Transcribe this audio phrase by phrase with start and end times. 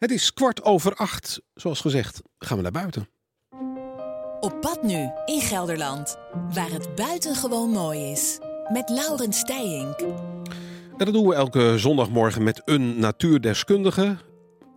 [0.00, 1.40] Het is kwart over acht.
[1.54, 3.08] Zoals gezegd, gaan we naar buiten.
[4.40, 6.16] Op pad nu in Gelderland,
[6.54, 8.38] waar het buitengewoon mooi is.
[8.72, 10.00] Met Laurens Steijink.
[10.00, 14.16] En dat doen we elke zondagmorgen met een natuurdeskundige.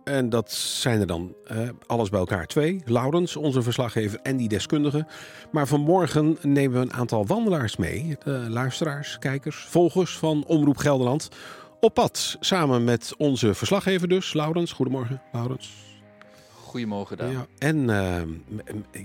[0.04, 2.82] En dat zijn er dan eh, alles bij elkaar twee.
[2.84, 5.06] Laurens, onze verslaggever en die deskundige.
[5.52, 8.16] Maar vanmorgen nemen we een aantal wandelaars mee.
[8.24, 11.28] De luisteraars, kijkers, volgers van Omroep Gelderland.
[11.84, 14.32] Op pad, samen met onze verslaggever dus.
[14.32, 15.22] Laurens, goedemorgen.
[15.32, 15.72] Laurens.
[16.54, 17.30] Goedemorgen dan.
[17.30, 18.22] Ja, en eh,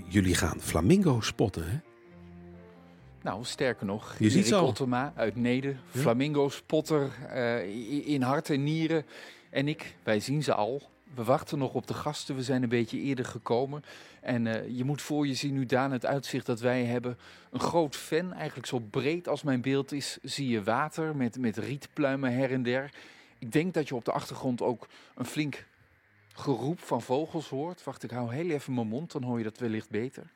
[0.08, 1.78] jullie gaan flamingo spotten, hè?
[3.22, 4.66] Nou, sterker nog, Je ziet al.
[4.66, 6.00] Ottema uit Neder, Ja.
[6.00, 9.04] flamingo spotter eh, in hart en nieren.
[9.50, 10.82] En ik, wij zien ze al.
[11.14, 12.36] We wachten nog op de gasten.
[12.36, 13.82] We zijn een beetje eerder gekomen.
[14.20, 17.18] En eh, je moet voor je zien nu, Daan, het uitzicht dat wij hebben.
[17.50, 21.56] Een groot fan, eigenlijk zo breed als mijn beeld is, zie je water met, met
[21.56, 22.94] rietpluimen her en der.
[23.38, 25.66] Ik denk dat je op de achtergrond ook een flink
[26.32, 27.84] geroep van vogels hoort.
[27.84, 30.32] Wacht, ik hou heel even mijn mond, dan hoor je dat wellicht beter.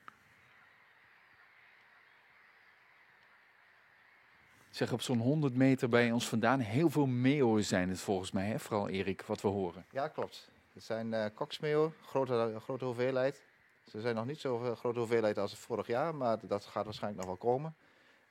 [4.71, 8.47] Zeg, op zo'n 100 meter bij ons vandaan, heel veel meeuwen zijn het volgens mij,
[8.47, 8.59] hè?
[8.59, 9.87] vooral Erik, wat we horen.
[9.91, 10.53] Ja, klopt.
[10.75, 13.43] Het zijn eh koksmeeuwen, grote, grote hoeveelheid.
[13.91, 17.39] Ze zijn nog niet zo'n grote hoeveelheid als vorig jaar, maar dat gaat waarschijnlijk nog
[17.39, 17.75] wel komen.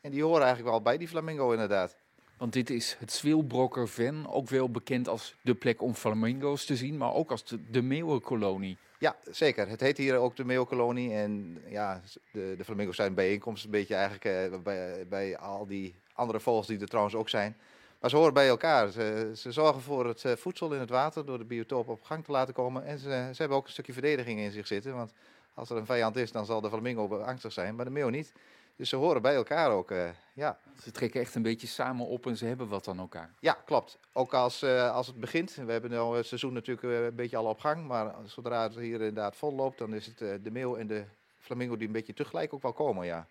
[0.01, 1.95] En die horen eigenlijk wel bij die flamingo inderdaad.
[2.37, 6.75] Want dit is het Zwilbrokker Ven, ook wel bekend als de plek om flamingo's te
[6.75, 8.77] zien, maar ook als de, de meeuwenkolonie.
[8.99, 9.67] Ja, zeker.
[9.67, 11.13] Het heet hier ook de meeuwkolonie.
[11.13, 15.95] En ja, de, de flamingo's zijn bijeenkomst een beetje eigenlijk eh, bij, bij al die
[16.13, 17.57] andere vogels die er trouwens ook zijn.
[18.03, 18.89] Maar ze horen bij elkaar.
[18.89, 22.23] Ze, ze zorgen voor het eh, voedsel in het water door de biotoop op gang
[22.25, 22.85] te laten komen.
[22.85, 24.95] En ze, ze hebben ook een stukje verdediging in zich zitten.
[24.95, 25.13] Want
[25.53, 28.33] als er een vijand is, dan zal de flamingo angstig zijn, maar de meeuw niet.
[28.75, 29.91] Dus ze horen bij elkaar ook.
[29.91, 30.59] eh, ja.
[30.81, 33.29] Ze trekken echt een beetje samen op en ze hebben wat aan elkaar.
[33.39, 33.97] ja, klopt.
[34.13, 35.55] Ook als, eh, als het begint.
[35.55, 37.87] We hebben nu het seizoen natuurlijk een beetje al op gang.
[37.87, 41.03] Maar zodra het hier inderdaad vol loopt, dan is het de meeuw en de
[41.39, 43.27] flamingo die een beetje tegelijk ook wel komen, ja.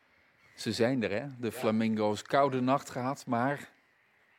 [0.57, 1.27] Ze zijn er, hè?
[1.39, 2.23] De flamingo's.
[2.23, 3.71] Koude nacht gehad, maar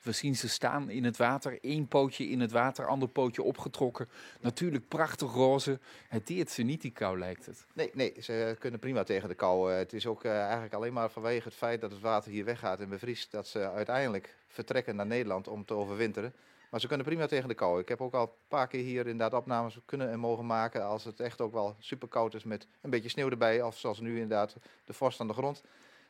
[0.04, 1.58] we zien ze staan in het water.
[1.62, 4.10] Eén pootje in het water, ander pootje opgetrokken.
[4.42, 5.80] Natuurlijk prachtig roze.
[6.08, 7.66] Het deert ze niet, die kou lijkt het.
[7.74, 9.72] Nee, nee, ze kunnen prima tegen de kou.
[9.72, 12.46] Eh, het is ook eh, eigenlijk alleen maar vanwege het feit dat het water hier
[12.46, 16.34] weggaat en bevriest, dat ze uiteindelijk vertrekken naar Nederland om te overwinteren.
[16.70, 17.80] Maar ze kunnen prima tegen de kou.
[17.80, 21.04] Ik heb ook al een paar keer hier inderdaad opnames kunnen en mogen maken als
[21.04, 23.62] het echt ook wel super koud is met een beetje sneeuw erbij.
[23.62, 25.64] Of zoals nu inderdaad de vorst aan de grond.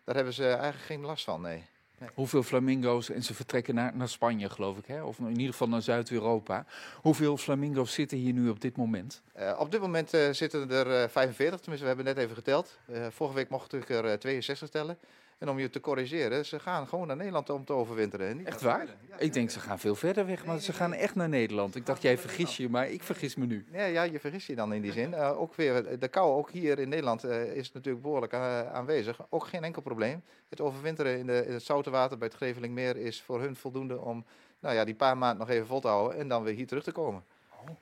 [0.04, 1.66] Daar hebben ze eigenlijk geen last van, nee.
[2.14, 5.04] Hoeveel flamingo's, en ze vertrekken naar, naar Spanje, geloof ik, hè?
[5.04, 6.66] of in ieder geval naar Zuid-Europa.
[7.02, 9.22] Hoeveel flamingo's zitten hier nu op dit moment?
[9.34, 12.78] Eh, op dit moment eh, zitten er eh, 45, tenminste we hebben net even geteld.
[12.86, 14.98] Eh, vorige week mocht ik er eh, 62 tellen.
[15.38, 18.28] En om je te corrigeren, ze gaan gewoon naar Nederland om te overwinteren.
[18.28, 18.86] en niet Echt waar?
[19.10, 21.76] Ja, Ik denk, ze gaan veel verder weg, maar ze gaan echt naar Nederland.
[21.76, 23.66] Ik dacht, jij vergis je, maar ik vergis me nu.
[23.72, 25.14] Ja, ja, je vergis je dan in die zin.
[25.14, 29.20] Eh, ook weer, de kou, ook hier in Nederland, eh, is natuurlijk behoorlijk eh, aanwezig.
[29.30, 30.24] Ook geen enkel probleem.
[30.50, 34.00] Het overwinteren in, de, in het zoute water bij het Grevelingmeer is voor hun voldoende
[34.00, 34.26] om
[34.60, 36.84] nou ja, die paar maanden nog even vol te houden en dan weer hier terug
[36.84, 37.24] te komen.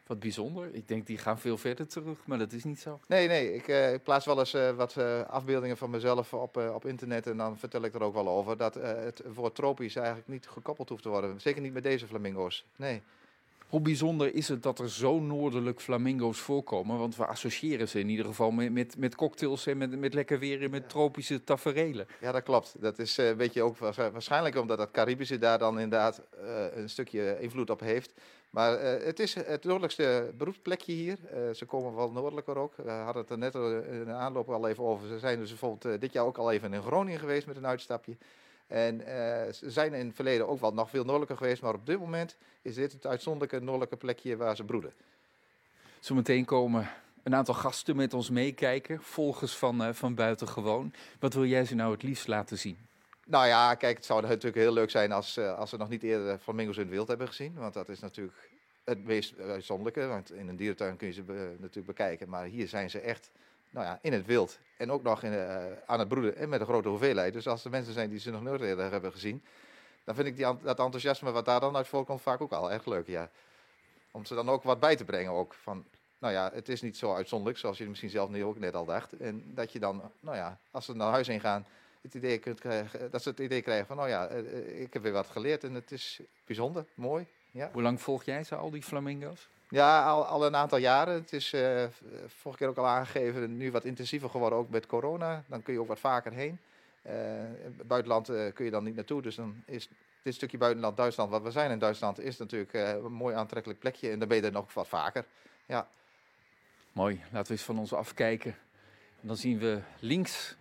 [0.08, 0.75] Wat bijzonder.
[0.75, 3.00] Ik denk, die gaan veel verder terug, maar dat is niet zo.
[3.08, 6.86] Nee, nee, ik, eh, plaats wel eens eh, wat eh, afbeeldingen van mezelf op, op
[6.86, 10.47] internet en dan vertel ik er ook wel over dat het woord tropisch eigenlijk niet
[10.47, 11.42] gekoppeld hoeft te worden.
[11.42, 12.66] Zeker niet met deze flamingo's.
[12.75, 13.02] Nee.
[13.72, 16.98] Hoe bijzonder is het dat er zo noordelijk flamingo's voorkomen?
[16.98, 20.40] Want we associëren ze in ieder geval met, met, met cocktails en met, met lekker
[20.40, 22.08] weer en met tropische taferelen.
[22.22, 22.76] Ja, dat klopt.
[22.80, 26.66] Dat is eh, een beetje ook wa- waarschijnlijk omdat het Caribische daar dan inderdaad eh,
[26.76, 28.14] een stukje invloed op heeft.
[28.50, 31.18] Maar eh, het is het noordelijkste beroepsplekje hier.
[31.54, 32.74] Ze komen wel noordelijker ook.
[32.76, 35.08] We hadden het er net in de aanloop al even over.
[35.08, 38.18] Ze zijn dus bijvoorbeeld dit jaar ook al even in Groningen geweest met een uitstapje.
[38.72, 41.62] En eh, ze zijn in het verleden ook wel nog veel noordelijker geweest.
[41.62, 44.94] Maar op dit moment is dit het uitzonderlijke noordelijke plekje waar ze broeden.
[46.00, 46.90] Zometeen komen
[47.24, 50.94] een aantal gasten met ons meekijken, volgers van, eh, van Buitengewoon.
[51.20, 52.78] Wat wil jij ze nou het liefst laten zien?
[53.26, 56.04] Nou ja, kijk, het zou natuurlijk heel leuk zijn als, eh, als we nog niet
[56.04, 57.54] eerder flamingo's in het wild hebben gezien.
[57.54, 58.50] Want dat is natuurlijk
[58.84, 60.08] het meest uitzonderlijke.
[60.08, 62.30] Want in een dierentuin kun je ze be- natuurlijk bekijken.
[62.30, 63.30] Maar hier zijn ze echt
[63.71, 64.59] nou ja, in het wild.
[64.77, 67.33] En ook nog in, eh, aan het broeden en met een grote hoeveelheid.
[67.33, 69.44] Dus als er mensen zijn die ze nog nooit eerder hebben gezien.
[70.03, 72.85] Dan vind ik die, dat enthousiasme wat daar dan uit voorkomt vaak ook al erg
[72.85, 73.29] leuk, ja.
[74.12, 75.53] Om ze dan ook wat bij te brengen ook.
[75.53, 75.85] Van,
[76.18, 79.18] nou ja, het is niet zo uitzonderlijk zoals je misschien zelf ook net al dacht.
[79.18, 81.65] En dat je dan, nou ja, als ze naar huis heen gaan
[82.01, 84.94] het idee kunt krijgen, dat ze het idee krijgen van, nou ja, eh, eh, ik
[84.94, 87.27] heb weer wat geleerd en het is bijzonder, mooi.
[87.51, 89.50] Ja, Hoe lang volg jij ze, al die flamingo's?
[89.71, 91.13] Ja al, al een aantal jaren.
[91.13, 94.85] Het is eh, v- vorige keer ook al aangegeven, nu wat intensiever geworden, ook met
[94.85, 95.44] corona.
[95.47, 96.59] Dan kun je ook wat vaker heen.
[97.01, 97.13] Eh,
[97.85, 99.89] buitenland eh, kun je dan niet naartoe, dus dan is
[100.23, 103.79] dit stukje buitenland Duitsland, wat we zijn in Duitsland, is natuurlijk eh, een mooi aantrekkelijk
[103.79, 104.09] plekje.
[104.12, 105.25] En dan ben je er nog wat vaker.
[105.65, 105.88] Ja.
[106.91, 108.56] Mooi, laten we eens van ons afkijken.
[109.21, 110.56] En dan zien we links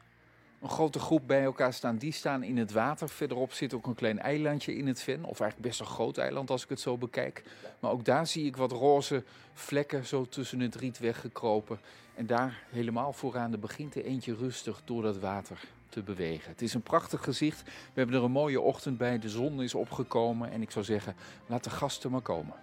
[0.61, 1.97] een grote groep bij elkaar staan.
[1.97, 3.09] Die staan in het water.
[3.09, 5.25] Verderop zit ook een klein eilandje in het ven.
[5.25, 7.43] Of eigenlijk best een groot eiland als ik het zo bekijk.
[7.79, 11.81] Maar ook daar zie ik wat roze vlekken zo tussen het riet weggekropen.
[12.15, 16.51] En daar helemaal vooraan begint er eentje rustig door dat water te bewegen.
[16.51, 17.63] Het is een prachtig gezicht.
[17.63, 19.19] We hebben er een mooie ochtend bij.
[19.19, 20.51] De zon is opgekomen.
[20.51, 21.15] En ik zou zeggen,
[21.47, 22.55] laat de gasten maar komen.